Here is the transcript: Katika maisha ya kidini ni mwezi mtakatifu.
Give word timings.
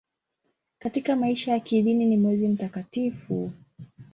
Katika 0.79 1.15
maisha 1.15 1.51
ya 1.51 1.59
kidini 1.59 2.05
ni 2.05 2.17
mwezi 2.17 2.47
mtakatifu. 2.47 3.51